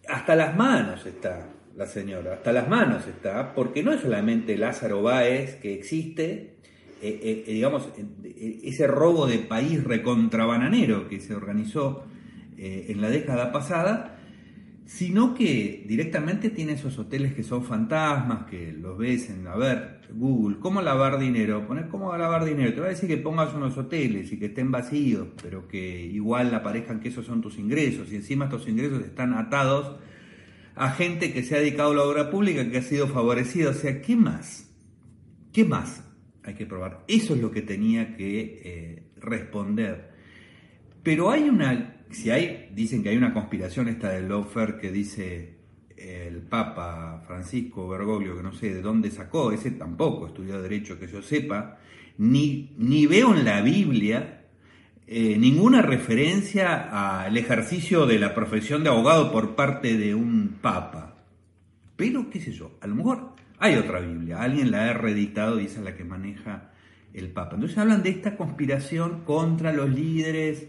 [0.07, 5.02] hasta las manos está la señora, hasta las manos está, porque no es solamente Lázaro
[5.02, 6.54] Báez que existe,
[7.02, 7.88] eh, eh, eh, digamos,
[8.62, 12.04] ese robo de país recontrabananero que se organizó
[12.56, 14.16] en la década pasada,
[14.87, 20.00] sino que directamente tiene esos hoteles que son fantasmas, que los ves en, a ver,
[20.12, 21.66] Google, ¿cómo lavar dinero?
[21.66, 24.70] Poner cómo lavar dinero, te va a decir que pongas unos hoteles y que estén
[24.70, 29.34] vacíos, pero que igual aparezcan que esos son tus ingresos, y encima estos ingresos están
[29.34, 29.96] atados
[30.74, 33.70] a gente que se ha dedicado a la obra pública, que ha sido favorecida.
[33.70, 34.70] O sea, ¿qué más?
[35.52, 36.04] ¿Qué más
[36.42, 37.04] hay que probar?
[37.08, 40.12] Eso es lo que tenía que eh, responder.
[41.02, 45.54] Pero hay una, si hay, dicen que hay una conspiración esta del lawfare que dice
[45.96, 51.06] el Papa Francisco Bergoglio, que no sé de dónde sacó, ese tampoco estudió derecho que
[51.06, 51.78] yo sepa,
[52.18, 54.43] ni, ni veo en la Biblia
[55.07, 61.17] eh, ninguna referencia al ejercicio de la profesión de abogado por parte de un papa.
[61.97, 65.67] Pero, qué sé yo, a lo mejor hay otra Biblia, alguien la ha reeditado y
[65.67, 66.71] esa es la que maneja
[67.12, 67.55] el papa.
[67.55, 70.69] Entonces hablan de esta conspiración contra los líderes.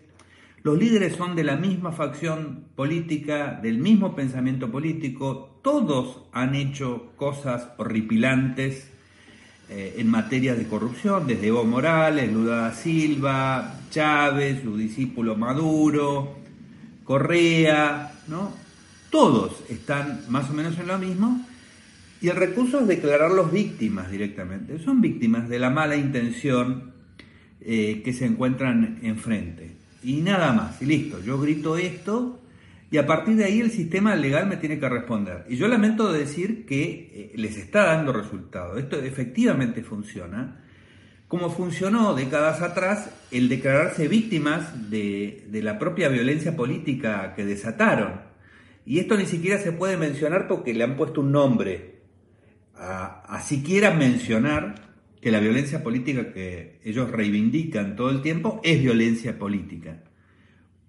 [0.64, 7.14] Los líderes son de la misma facción política, del mismo pensamiento político, todos han hecho
[7.16, 8.92] cosas horripilantes
[9.70, 16.36] eh, en materia de corrupción, desde Evo Morales, Lula Silva, Chávez, su discípulo Maduro,
[17.04, 18.66] Correa, ¿no?
[19.16, 21.46] todos están más o menos en lo mismo.
[22.22, 24.78] Y el recurso es declararlos víctimas directamente.
[24.84, 26.92] Son víctimas de la mala intención
[27.62, 29.72] eh, que se encuentran enfrente.
[30.04, 32.42] Y nada más, y listo, yo grito esto
[32.96, 35.44] y a partir de ahí el sistema legal me tiene que responder.
[35.50, 38.78] Y yo lamento decir que eh, les está dando resultado.
[38.78, 40.64] Esto efectivamente funciona.
[41.28, 48.22] Como funcionó décadas atrás el declararse víctimas de, la propia violencia política que desataron.
[48.86, 51.96] Y esto ni siquiera se puede mencionar porque le han puesto un nombre.
[52.78, 54.76] A, a siquiera mencionar
[55.20, 60.02] que la violencia política que ellos reivindican todo el tiempo es violencia política,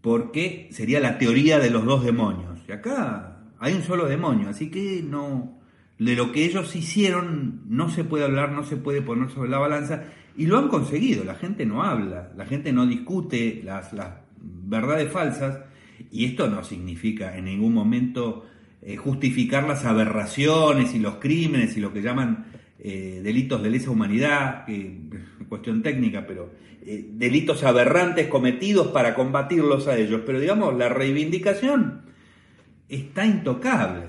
[0.06, 2.60] porque sería la teoría de los dos demonios.
[2.68, 5.58] Y acá hay un solo demonio, así que no
[5.98, 9.58] de lo que ellos hicieron no se puede hablar, no se puede poner sobre la
[9.58, 10.04] balanza
[10.36, 11.24] y lo han conseguido.
[11.24, 13.90] La gente no habla, la gente no discute las,
[14.38, 15.58] verdades falsas
[16.12, 18.46] y esto no significa en ningún momento
[18.82, 22.46] eh, justificar las aberraciones y los crímenes y lo que llaman
[22.78, 24.64] eh, delitos de lesa humanidad,
[25.48, 26.50] cuestión técnica, pero
[26.82, 30.22] eh, delitos aberrantes cometidos para combatirlos a ellos.
[30.26, 32.02] Pero digamos, la reivindicación
[32.88, 34.02] está intocable.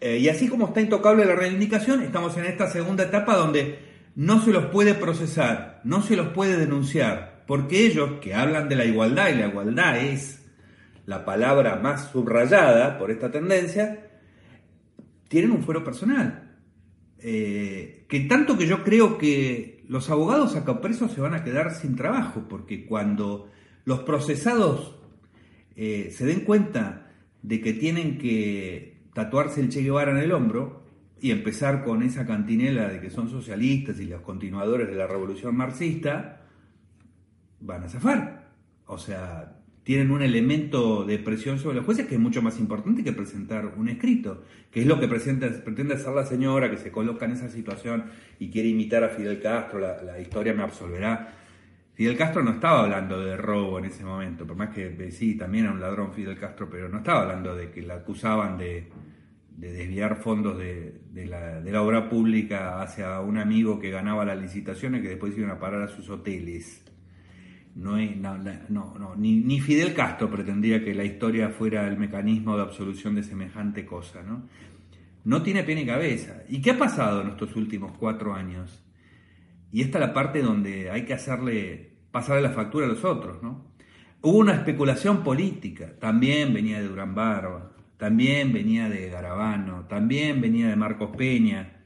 [0.00, 3.78] Eh, y así como está intocable la reivindicación, estamos en esta segunda etapa donde
[4.14, 8.76] no se los puede procesar, no se los puede denunciar, porque ellos que hablan de
[8.76, 10.44] la igualdad, y la igualdad es
[11.06, 14.10] la palabra más subrayada por esta tendencia,
[15.28, 16.45] tienen un fuero personal.
[17.18, 21.74] Eh, que tanto que yo creo que los abogados acá presos se van a quedar
[21.74, 23.50] sin trabajo, porque cuando
[23.84, 24.96] los procesados
[25.76, 30.84] eh, se den cuenta de que tienen que tatuarse el Che Guevara en el hombro
[31.20, 35.56] y empezar con esa cantinela de que son socialistas y los continuadores de la revolución
[35.56, 36.42] marxista,
[37.60, 38.52] van a zafar.
[38.86, 43.04] O sea, tienen un elemento de presión sobre los jueces que es mucho más importante
[43.04, 47.24] que presentar un escrito, que es lo que pretende hacer la señora que se coloca
[47.24, 48.06] en esa situación
[48.40, 51.32] y quiere imitar a Fidel Castro, la, historia me absolverá.
[51.94, 55.36] Fidel Castro no estaba hablando de robo en ese momento, por más que eh, sí,
[55.36, 58.88] también era un ladrón Fidel Castro, pero no estaba hablando de que la acusaban de,
[59.56, 65.00] desviar fondos de, la, de la obra pública hacia un amigo que ganaba las licitaciones
[65.00, 66.82] que después iban a parar a sus hoteles
[67.76, 67.98] no,
[68.70, 73.14] no, no, ni, ni, Fidel Castro pretendía que la historia fuera el mecanismo de absolución
[73.14, 74.48] de semejante cosa, ¿no?
[75.24, 76.42] No tiene pie ni cabeza.
[76.48, 78.82] ¿Y qué ha pasado en estos últimos cuatro años?
[79.72, 83.42] Y esta es la parte donde hay que hacerle, pasarle la factura a los otros,
[83.42, 83.72] ¿no?
[84.22, 90.68] Hubo una especulación política, también venía de Durán Barba, también venía de Garabano, también venía
[90.68, 91.84] de Marcos Peña.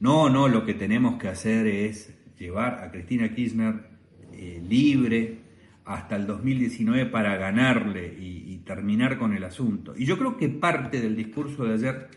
[0.00, 3.93] No, no, lo que tenemos que hacer es llevar a Cristina Kirchner
[4.44, 5.38] eh, libre
[5.86, 9.92] hasta el 2019 para ganarle y, terminar con el asunto.
[9.94, 12.08] Y yo creo que parte del discurso de ayer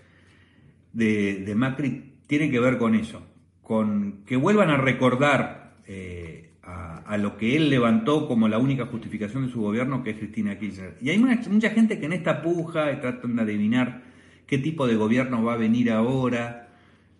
[0.94, 3.22] de, Macri tiene que ver con eso,
[3.62, 9.46] con que vuelvan a recordar eh, a, lo que él levantó como la única justificación
[9.46, 10.96] de su gobierno, que es Cristina Kirchner.
[11.02, 14.04] Y hay mucha gente que en esta puja tratan de adivinar
[14.46, 16.67] qué tipo de gobierno va a venir ahora,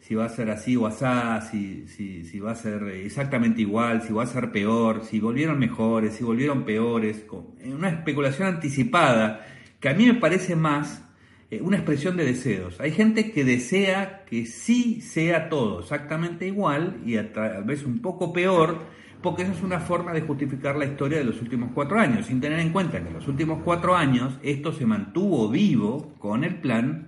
[0.08, 4.02] si va a ser así o asá, si, si, si, va a ser exactamente igual,
[4.02, 7.26] si va a ser peor, si volvieron mejores, si volvieron peores,
[7.66, 9.46] una especulación anticipada
[9.82, 11.04] que a mí me parece más
[11.52, 12.80] eh, una expresión de deseos.
[12.80, 17.24] Hay gente que desea que sí sea todo exactamente igual y a
[17.66, 18.86] vez un poco peor,
[19.22, 22.40] porque eso es una forma de justificar la historia de los últimos cuatro años, sin
[22.40, 26.56] tener en cuenta que en los últimos cuatro años esto se mantuvo vivo con el
[26.56, 27.07] plan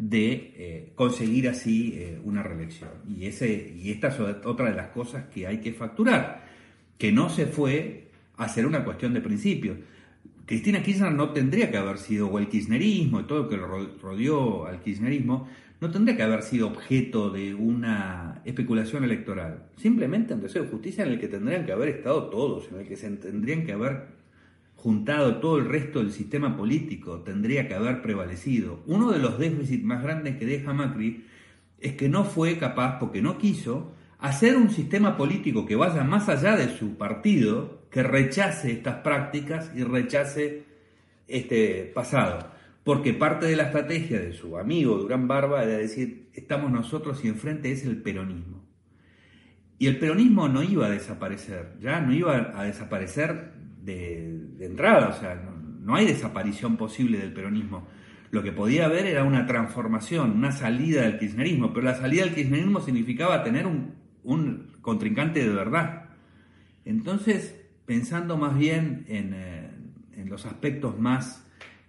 [0.00, 2.88] de eh, conseguir así eh, una reelección.
[3.06, 6.46] Y, ese, y esta es otra de las cosas que hay que facturar,
[6.96, 8.08] que no se fue
[8.38, 9.76] a hacer una cuestión de principios.
[10.46, 14.66] Cristina Kirchner no tendría que haber sido, o el kirchnerismo y todo lo que rodeó
[14.66, 15.46] al kirchnerismo,
[15.82, 19.64] no tendría que haber sido objeto de una especulación electoral.
[19.76, 22.88] Simplemente un deseo de justicia en el que tendrían que haber estado todos, en el
[22.88, 24.19] que se tendrían que haber
[24.82, 28.82] juntado todo el resto del sistema político, tendría que haber prevalecido.
[28.86, 31.26] Uno de los déficits más grandes que deja Macri
[31.78, 36.28] es que no fue capaz, porque no quiso, hacer un sistema político que vaya más
[36.28, 40.64] allá de su partido, que rechace estas prácticas y rechace
[41.28, 42.50] este pasado.
[42.82, 47.28] Porque parte de la estrategia de su amigo Durán Barba era decir, estamos nosotros y
[47.28, 48.64] enfrente es el peronismo.
[49.78, 53.59] Y el peronismo no iba a desaparecer, ya no iba a desaparecer
[53.90, 55.40] de, entrada, o sea,
[55.80, 57.86] no, hay desaparición posible del peronismo.
[58.30, 62.34] Lo que podía haber era una transformación, una salida del kirchnerismo, pero la salida del
[62.34, 66.10] kirchnerismo significaba tener un, contrincante de verdad.
[66.84, 69.70] Entonces, pensando más bien en, eh,
[70.26, 71.44] los aspectos más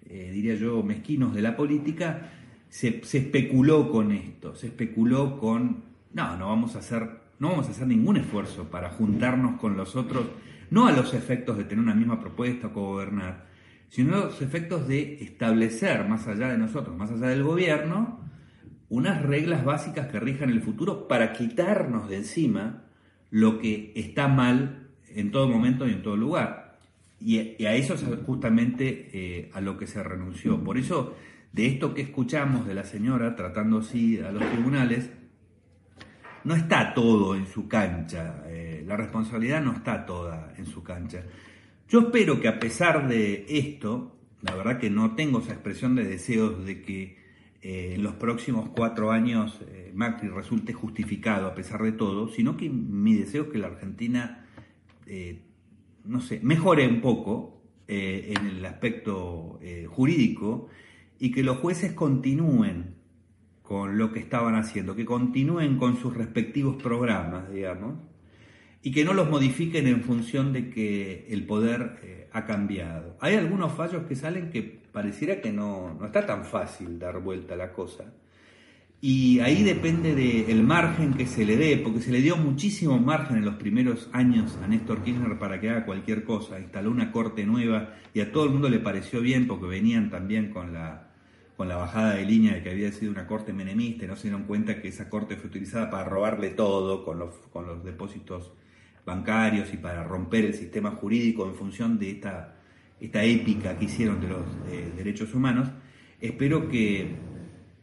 [0.10, 2.32] eh, diría yo, mezquinos de la política,
[2.70, 5.84] se, se, especuló con esto, se especuló con,
[6.14, 7.08] no, no vamos a hacer,
[7.40, 10.26] no vamos a hacer ningún esfuerzo para juntarnos con los otros,
[10.72, 13.46] no a los efectos de tener una misma propuesta o gobernar,
[13.90, 18.22] sino a los efectos de establecer más allá de nosotros, más allá del gobierno,
[18.90, 22.84] unas reglas básicas que rijan el futuro para quitarnos de encima
[23.30, 26.80] lo que está mal en todo momento y en todo lugar.
[27.20, 30.64] Y, a eso es justamente eh, a lo que se renunció.
[30.64, 31.16] Por eso,
[31.52, 35.12] de esto que escuchamos de la señora tratando así a los tribunales,
[36.44, 41.24] no está todo en su cancha, eh, la responsabilidad no está toda en su cancha.
[41.88, 46.06] Yo espero que a pesar de esto, la verdad que no tengo esa expresión de
[46.06, 47.18] deseos de que
[47.62, 52.58] eh, en los próximos cuatro años eh, Macri resulte justificado a pesar de todo, sino
[52.58, 54.46] que mi deseo es que la Argentina,
[55.06, 55.42] eh,
[56.06, 57.58] no sé, mejore un poco
[57.94, 60.70] en el aspecto jurídico
[61.20, 62.96] y que los jueces continúen
[63.62, 67.96] con lo que estaban haciendo, que continúen con sus respectivos programas, digamos,
[68.84, 73.18] y que no los modifiquen en función de que el poder ha cambiado.
[73.20, 77.54] Hay algunos fallos que salen que pareciera que no, no está tan fácil dar vuelta
[77.54, 78.06] a la cosa.
[79.04, 83.38] Y ahí depende del margen que se le dé, porque se le dio muchísimo margen
[83.38, 86.60] en los primeros años a Néstor Kirchner para que haga cualquier cosa.
[86.60, 90.52] Instaló una corte nueva y a todo el mundo le pareció bien porque venían también
[90.52, 91.10] con la,
[91.58, 94.28] con la bajada de línea de que había sido una corte menemista y no se
[94.28, 98.52] dieron cuenta que esa corte fue utilizada para robarle todo con los, con los depósitos
[99.06, 102.56] bancarios y para romper el sistema jurídico en función de esta
[103.02, 105.68] esta épica que hicieron de los eh, derechos humanos,
[106.22, 107.16] espero que,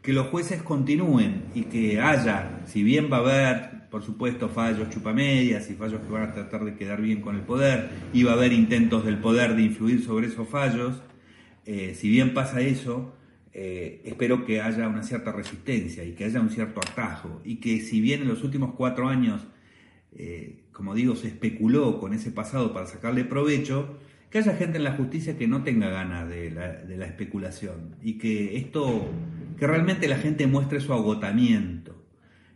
[0.01, 4.89] que, los jueces continúen y que haya, si bien va a haber, por supuesto, fallos
[4.91, 8.33] chupamedias y fallos que van a tratar de quedar bien con el poder, y va
[8.33, 11.03] a haber intentos del poder de influir sobre esos fallos,
[11.67, 13.17] eh, si bien pasa eso,
[13.53, 17.81] eh, espero que haya una cierta resistencia y que haya un cierto atajo, y que
[17.81, 19.49] si bien en los últimos cuatro años,
[20.79, 23.99] como digo, se especuló con ese pasado para sacarle provecho,
[24.31, 28.57] que haya gente en la justicia que no tenga ganas de la, especulación y que
[28.57, 29.11] esto,
[29.59, 32.01] que realmente la gente muestre su agotamiento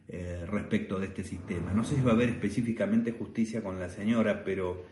[0.07, 1.73] eh, respecto de este sistema.
[1.73, 4.85] No sé si va a haber específicamente justicia con la señora, pero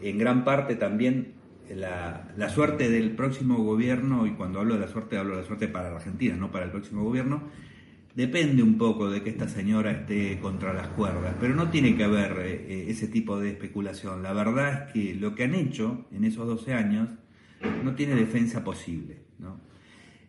[0.00, 1.32] en gran parte también
[1.74, 5.48] la, la, suerte del próximo gobierno, y cuando hablo de la suerte, hablo de la
[5.48, 7.42] suerte para la Argentina, no para el próximo gobierno,
[8.18, 12.02] Depende un poco de que esta señora esté contra las cuerdas, pero no tiene que
[12.02, 14.24] haber eh, eh, ese tipo de especulación.
[14.24, 17.10] La verdad es que lo que han hecho en esos 12 años
[17.84, 19.20] no tiene defensa posible.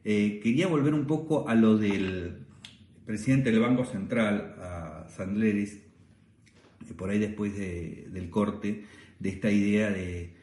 [0.04, 2.45] Eh, quería volver un poco a lo del
[3.08, 5.82] presidente del Banco Central, a Sandleris,
[6.95, 8.84] por ahí después del corte,
[9.17, 10.36] de esta idea de,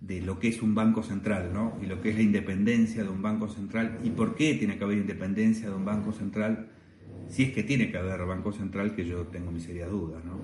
[0.00, 1.76] de lo que es un banco central, ¿no?
[1.82, 4.84] Y lo que es la independencia de un banco central y por qué tiene que
[4.84, 6.71] haber independencia de un banco central
[7.32, 10.38] si es que tiene que haber Banco Central, que yo tengo mis serias dudas, ¿no?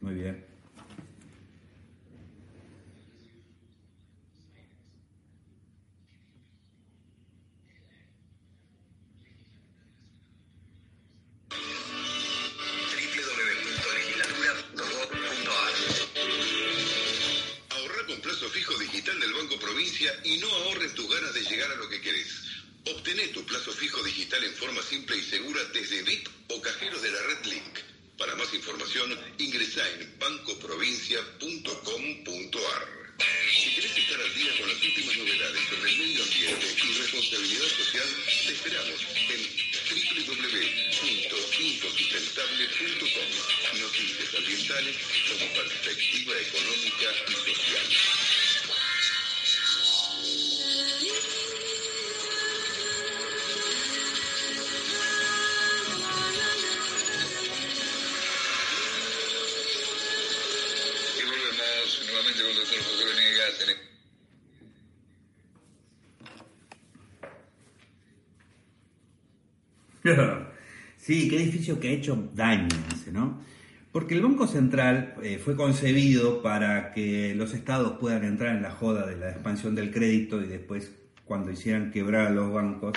[0.00, 0.53] Muy bien.
[71.04, 73.38] Sí, qué edificio que ha hecho daño ese, ¿no?
[73.92, 78.70] Porque el Banco Central eh, fue concebido para que los estados puedan entrar en la
[78.70, 80.96] joda de la expansión del crédito y después,
[81.26, 82.94] cuando hicieran quebrar a los bancos,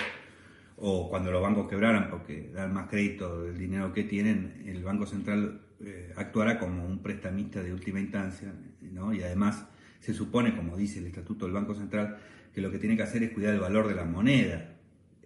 [0.78, 5.04] o cuando los bancos quebraran porque dan más crédito del dinero que tienen, el Banco
[5.04, 8.54] Central eh, actuará como un prestamista de última instancia,
[8.90, 9.12] ¿no?
[9.12, 9.66] Y además
[10.00, 12.16] se supone, como dice el Estatuto del Banco Central,
[12.54, 14.76] que lo que tiene que hacer es cuidar el valor de la moneda.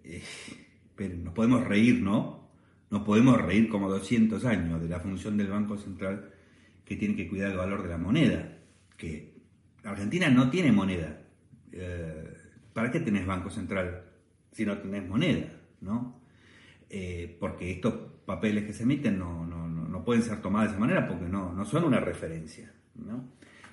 [0.02, 0.20] Eh,
[0.96, 2.41] pero nos podemos reír, ¿no?
[2.92, 6.30] Nos podemos reír como 200 años de la función del Banco Central
[6.84, 8.58] que tiene que cuidar el valor de la moneda.
[8.98, 9.34] Que
[9.82, 11.22] Argentina no tiene moneda.
[11.72, 12.36] eh,
[12.74, 14.04] ¿para qué tenés Banco Central
[14.52, 15.58] si no tenés moneda?
[15.80, 16.20] ¿no?
[16.90, 17.94] Eh, porque estos
[18.26, 21.54] papeles que se emiten no, no, no, pueden ser tomados de esa manera porque no,
[21.54, 22.74] no son una referencia.
[22.94, 23.26] ¿no?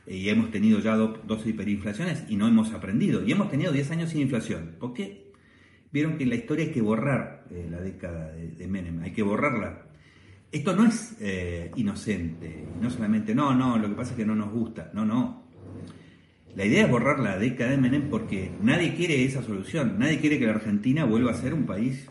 [0.08, 3.22] Y hemos tenido ya dos hiperinflaciones y no hemos aprendido.
[3.26, 4.78] Y hemos tenido 10 años sin inflación.
[4.80, 5.29] ¿Por qué?
[5.92, 9.24] Vieron que en la historia hay que borrar eh, la década de, Menem, hay que
[9.24, 9.86] borrarla.
[10.52, 14.36] Esto no es eh, inocente, no solamente, no, no, lo que pasa es que no
[14.36, 15.44] nos gusta, no, no.
[16.56, 20.40] La idea es borrar la década de Menem porque nadie quiere esa solución, nadie quiere
[20.40, 22.08] que la Argentina vuelva a ser un país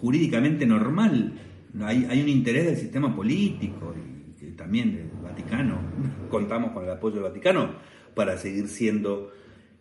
[0.00, 1.32] jurídicamente normal.
[1.80, 3.94] Hay, hay un interés del sistema político
[4.40, 5.78] y también del Vaticano.
[6.30, 7.74] Contamos con el apoyo del Vaticano
[8.14, 9.32] para seguir siendo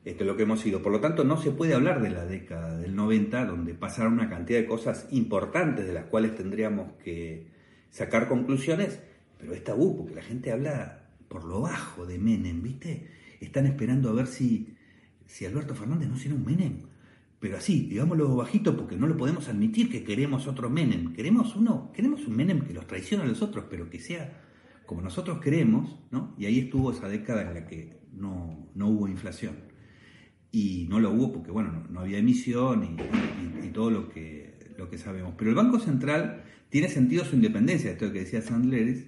[0.05, 0.83] este, lo que hemos sido.
[0.83, 4.29] Por lo tanto, no se puede hablar de la década del 90, donde pasaron una
[4.29, 7.47] cantidad de cosas importantes de las cuales tendríamos que
[7.89, 9.01] sacar conclusiones,
[9.39, 13.07] pero es tabú, porque la gente habla por lo bajo de Menem, ¿viste?
[13.41, 14.75] Están esperando a ver si,
[15.25, 16.83] si Alberto Fernández no será un Menem.
[17.39, 21.13] Pero así, digámoslo bajito, porque no lo podemos admitir que queremos otro Menem.
[21.13, 24.43] Queremos uno, queremos un Menem que los traicione a los otros, pero que sea
[24.85, 26.35] como nosotros queremos, ¿no?
[26.37, 29.73] Y ahí estuvo esa década en la que no, no hubo inflación
[30.55, 32.97] y no lo hubo porque, bueno, no, había emisión
[33.61, 35.33] y, todo lo que, lo que sabemos.
[35.37, 39.05] Pero el Banco Central tiene sentido su independencia, esto que decía Sandleris,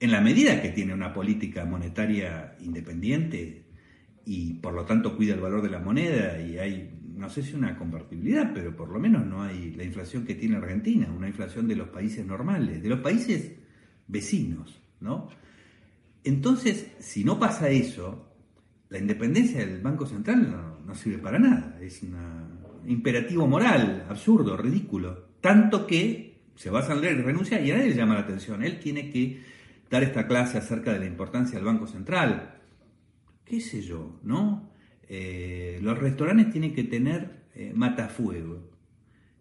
[0.00, 3.66] en la medida que tiene una política monetaria independiente
[4.24, 7.54] y por lo tanto cuida el valor de la moneda y hay, no sé si
[7.54, 11.68] una convertibilidad, pero por lo menos no hay la inflación que tiene Argentina, una inflación
[11.68, 13.52] de los países normales, de los países
[14.08, 15.28] vecinos, ¿no?
[16.24, 18.33] Entonces, si no pasa eso,
[18.88, 22.14] la independencia del Banco Central no, sirve para nada, es un
[22.86, 27.90] imperativo moral, absurdo, ridículo, tanto que se va a leer y renuncia y a nadie
[27.90, 29.42] le llama la atención, él tiene que
[29.90, 32.60] dar esta clase acerca de la importancia del Banco Central,
[33.44, 34.70] qué sé yo, ¿no?
[35.08, 38.70] Eh, los restaurantes tienen que tener eh, matafuego,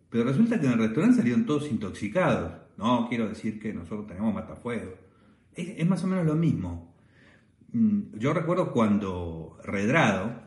[0.10, 4.34] pero resulta que en el restaurante salieron todos intoxicados, no quiero decir que nosotros tenemos
[4.34, 4.96] matafuego,
[5.56, 6.93] es más o menos lo mismo,
[7.74, 10.44] yo recuerdo cuando Redrado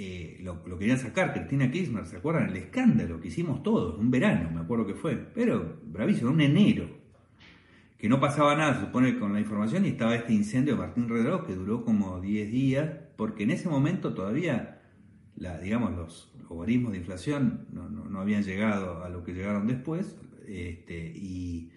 [0.00, 2.50] eh, lo, querían sacar, Cristina Kirchner, ¿se acuerdan?
[2.50, 6.88] El escándalo que hicimos todos, un verano, me acuerdo que fue, pero bravísimo, un enero,
[7.98, 11.08] que no pasaba nada, se supone, con la información y estaba este incendio de Martín
[11.08, 14.82] Redrado que duró como 10 días, porque en ese momento todavía,
[15.34, 20.16] la, digamos, los logaritmos de inflación no, no habían llegado a lo que llegaron después,
[20.46, 21.72] este, y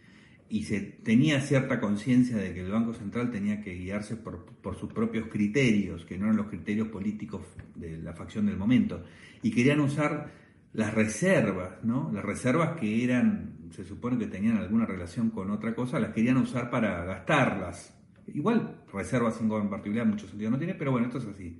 [0.51, 4.45] y se tenía cierta conciencia de que el Banco Central tenía que guiarse por,
[4.77, 7.41] sus propios criterios, que no eran los criterios políticos
[7.73, 9.01] de la facción del momento,
[9.41, 10.29] y querían usar
[10.73, 12.11] las reservas, ¿no?
[12.13, 16.35] Las reservas que eran, se supone que tenían alguna relación con otra cosa, las querían
[16.35, 17.97] usar para gastarlas.
[18.27, 21.57] Igual, reservas sin particular mucho sentido no tiene, pero bueno, esto es así.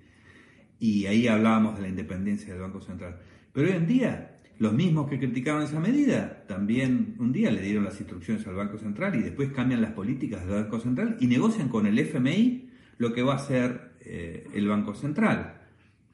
[0.80, 3.20] Y ahí hablábamos de la independencia del Banco Central.
[3.54, 7.84] Pero hoy en día los mismos que criticaban esa medida también un día le dieron
[7.84, 11.68] las instrucciones al Banco Central y después cambian las políticas del Banco Central y negocian
[11.68, 15.64] con el FMI lo que va a hacer eh, el Banco Central.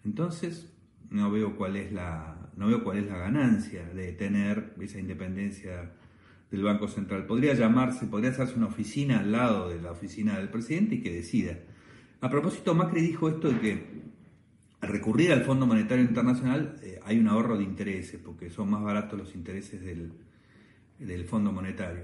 [0.06, 0.74] Entonces,
[1.10, 5.91] no veo cuál es la no veo cuál es la ganancia de tener esa independencia
[6.50, 7.26] del Banco Central.
[7.26, 11.12] Podría llamarse, podría hacerse una oficina al lado de la oficina del presidente y que
[11.12, 11.60] decida.
[12.22, 14.07] A propósito, Macri dijo esto de que
[14.82, 18.84] al recurrir al Fondo Monetario Internacional eh, hay un ahorro de intereses, porque son más
[18.84, 20.12] baratos los intereses del,
[21.00, 22.04] del, Fondo Monetario.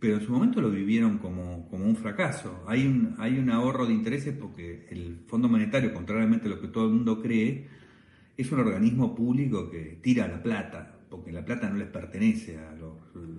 [0.00, 2.64] Pero en su momento lo vivieron como, como, un fracaso.
[2.66, 6.68] Hay un, hay un ahorro de intereses porque el Fondo Monetario, contrariamente a lo que
[6.68, 7.68] todo el mundo cree,
[8.36, 12.72] es un organismo público que tira la plata, porque la plata no les pertenece a
[12.72, 12.94] los,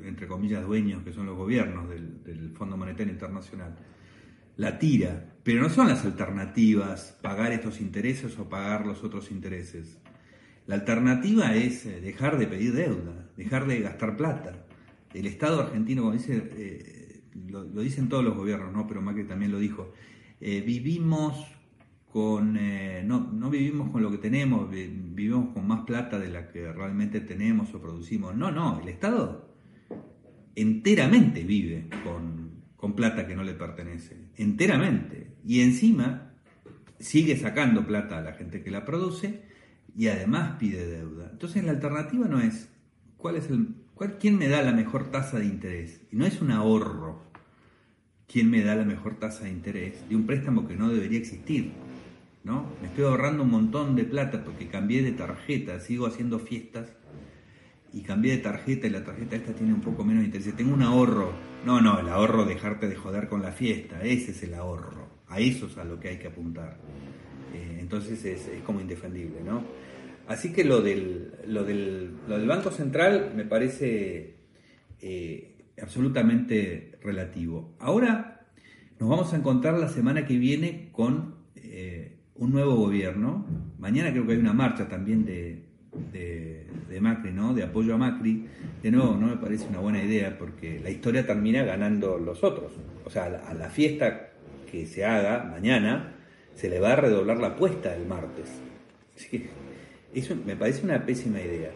[0.06, 3.76] entre comillas, dueños que son los gobiernos del, del Fondo Monetario Internacional
[4.60, 10.02] la tira, pero no son las alternativas pagar estos intereses o pagar los otros intereses.
[10.68, 14.66] La alternativa es eh, dejar de pedir deuda, dejar de gastar plata.
[15.14, 18.86] El Estado argentino, como dice, eh, lo, dicen todos los gobiernos, ¿no?
[18.86, 19.94] pero Macri también lo dijo,
[20.42, 21.42] eh, vivimos
[22.12, 22.56] con,
[23.08, 27.22] no, no vivimos con lo que tenemos, vivimos con más plata de la que realmente
[27.22, 28.36] tenemos o producimos.
[28.36, 29.56] No, no, el Estado
[30.56, 32.49] enteramente vive con
[32.80, 35.36] con plata que no le pertenece, enteramente.
[35.46, 36.32] Y encima
[36.98, 39.42] sigue sacando plata a la gente que la produce
[39.96, 41.28] y además pide deuda.
[41.30, 42.70] Entonces la alternativa no es
[43.18, 46.42] cuál es el cuál, quién me da la mejor tasa de interés y no es
[46.42, 47.28] un ahorro.
[48.32, 51.74] ¿Quién me da la mejor tasa de interés de un préstamo que no debería existir?
[52.46, 52.66] ¿No?
[52.82, 56.94] Me estoy ahorrando un montón de plata porque cambié de tarjeta, sigo haciendo fiestas
[57.94, 60.56] y cambié de tarjeta y la tarjeta esta tiene un poco menos de interés.
[60.56, 61.32] Tengo un ahorro.
[61.66, 65.10] No, no, el ahorro dejarte de joder con la fiesta, ese es el ahorro.
[65.28, 66.78] A eso es a lo que hay que apuntar.
[67.54, 69.64] Eh, entonces es, es, como indefendible, ¿no?
[70.28, 74.36] Así que lo del, lo del, lo del Banco Central me parece
[75.02, 77.76] eh, absolutamente relativo.
[77.80, 78.46] Ahora
[79.00, 83.46] nos vamos a encontrar la semana que viene con eh, un nuevo gobierno.
[83.80, 85.69] Mañana creo que hay una marcha también de,
[86.12, 86.66] de,
[87.00, 87.54] Macri, ¿no?
[87.54, 88.46] De apoyo a Macri.
[88.84, 92.74] De nuevo, no me parece una buena idea porque la historia termina ganando los otros.
[93.06, 94.32] O sea, a la, a la fiesta
[94.70, 96.16] que se haga mañana
[96.56, 98.50] se le va a redoblar la apuesta el martes.
[99.16, 99.50] Así que
[100.14, 101.72] eso me parece una pésima idea.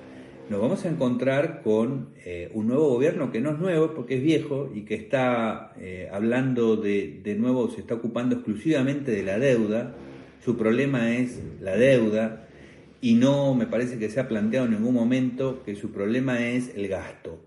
[0.50, 4.24] Nos vamos a encontrar con eh, un nuevo gobierno que no es nuevo porque es
[4.24, 9.40] viejo y que está eh, hablando de, de nuevo, se está ocupando exclusivamente de la
[9.40, 9.96] deuda.
[10.44, 12.43] Su problema es la deuda
[13.04, 16.74] y no me parece que se ha planteado en ningún momento que su problema es
[16.74, 17.46] el gasto,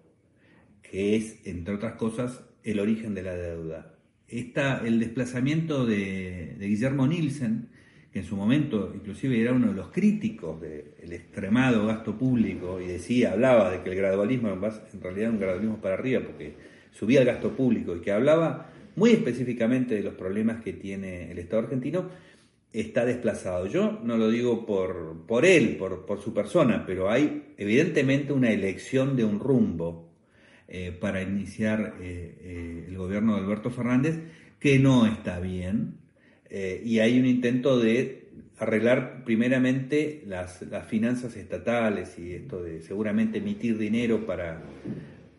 [0.82, 3.94] que es, entre otras cosas, el origen de la deuda.
[4.28, 7.70] Está el desplazamiento de, Guillermo Nielsen,
[8.12, 12.88] que en su momento inclusive era uno de los críticos del extremado gasto público y
[12.88, 16.52] decía, hablaba de que el gradualismo en realidad un gradualismo para arriba porque
[16.92, 21.38] subía el gasto público y que hablaba muy específicamente de los problemas que tiene el
[21.38, 22.10] Estado argentino,
[22.80, 23.66] está desplazado.
[23.66, 28.50] Yo no lo digo por, por él, por, por su persona, pero hay evidentemente una
[28.50, 30.06] elección de un rumbo
[30.68, 34.18] eh, para iniciar eh, eh, el gobierno de Alberto Fernández
[34.58, 35.98] que no está bien
[36.82, 43.38] y hay un intento de arreglar primeramente las, las, finanzas estatales y esto de seguramente
[43.38, 44.62] emitir dinero para,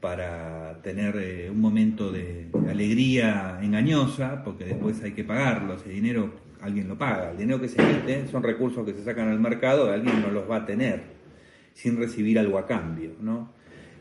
[0.01, 6.87] para tener un momento de alegría engañosa, porque después hay que pagarlo, ese dinero alguien
[6.87, 10.21] lo paga, el dinero que se emite son recursos que se sacan al mercado, alguien
[10.21, 11.17] no los va a tener
[11.73, 13.53] sin recibir algo a cambio, ¿no?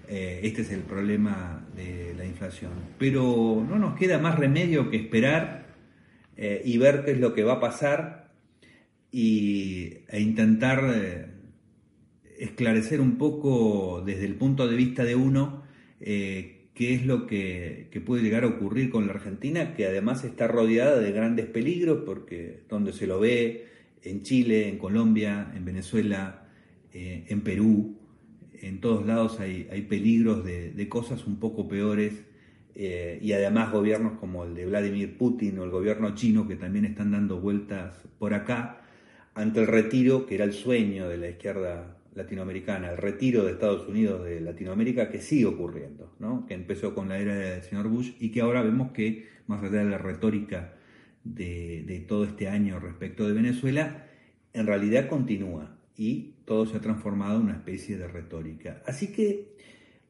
[0.09, 2.71] Eh, este es el problema de la inflación.
[2.99, 5.67] Pero no nos queda más remedio que esperar
[6.37, 8.31] eh, y ver qué es lo que va a pasar
[9.11, 11.27] y, e intentar eh,
[12.39, 15.65] esclarecer un poco desde el punto de vista de uno
[16.77, 21.01] qué es lo que, puede llegar a ocurrir con la Argentina, que además está rodeada
[21.01, 23.67] de grandes peligros, porque donde se lo ve,
[24.03, 26.47] en Chile, en Colombia, en Venezuela,
[26.93, 27.97] en Perú,
[28.61, 32.25] en todos lados hay, peligros de, de, cosas un poco peores
[32.75, 36.85] eh, y además gobiernos como el de Vladimir Putin o el gobierno chino que también
[36.85, 38.83] están dando vueltas por acá
[39.35, 43.87] ante el retiro que era el sueño de la izquierda latinoamericana, el retiro de Estados
[43.87, 46.47] Unidos de Latinoamérica que sigue ocurriendo, ¿no?
[46.47, 49.79] que empezó con la era del señor Bush y que ahora vemos que, más allá
[49.79, 50.75] de la retórica
[51.25, 54.07] de, de todo este año respecto de Venezuela,
[54.55, 58.83] en realidad continúa y todo se ha transformado en una especie de retórica.
[58.87, 59.55] Así que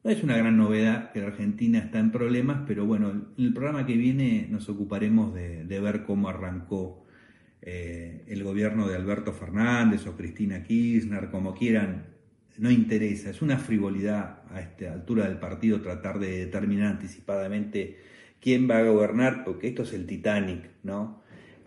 [0.03, 3.53] no es una gran novedad que la Argentina está en problemas, pero bueno, en el
[3.53, 7.06] programa que viene nos ocuparemos de, de ver cómo arrancó
[7.61, 12.05] eh, el gobierno de Alberto Fernández o Cristina Kirchner, como quieran,
[12.57, 17.97] no interesa, es una frivolidad a esta altura del partido tratar de determinar anticipadamente
[18.39, 21.21] quién va a gobernar, porque esto es el Titanic, ¿no?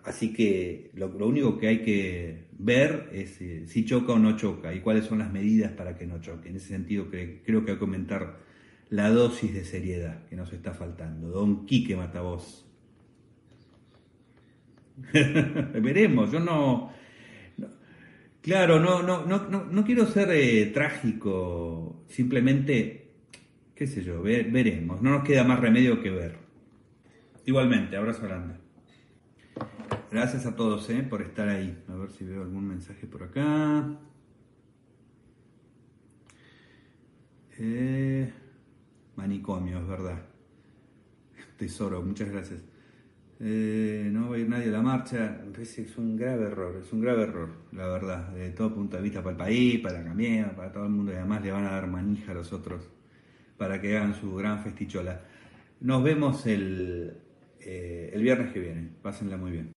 [0.05, 4.75] Así que lo, único que hay que ver es eh, si choca o no choca
[4.75, 6.49] y cuáles son las medidas para que no choque.
[6.49, 8.39] En ese sentido creo que hay que aumentar
[8.89, 11.29] la dosis de seriedad que nos está faltando.
[11.29, 12.70] Don Quique Matavoz.
[15.83, 16.93] Veremos, yo no,
[18.43, 23.13] Claro, no, no, no, no, quiero ser eh, trágico, simplemente,
[23.75, 25.03] qué sé yo, ver, veremos.
[25.03, 26.39] No nos queda más remedio que ver.
[27.45, 28.55] Igualmente, abrazo grande.
[30.11, 31.83] Gracias a todos eh, por estar ahí.
[31.89, 33.99] A ver si veo algún mensaje por acá.
[37.59, 38.33] Eh,
[39.17, 40.23] manicomio, es verdad.
[41.59, 42.63] Tesoro, muchas gracias.
[43.43, 45.41] Eh, no va a ir nadie a la marcha.
[45.59, 48.29] Es un grave error, es un grave error, la verdad.
[48.29, 51.13] De todo punto de vista para el país, para la camioneta, para todo el mundo.
[51.13, 52.89] Y además le van a dar manija a los otros
[53.57, 55.23] para que hagan su gran festichola.
[55.81, 57.15] Nos vemos el,
[57.61, 58.91] eh, el viernes que viene.
[59.03, 59.73] Pásenla muy bien.